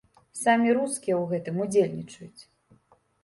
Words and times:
Самі 0.43 0.69
рускія 0.77 1.15
ў 1.17 1.23
гэтым 1.35 1.59
удзельнічаюць. 1.65 2.41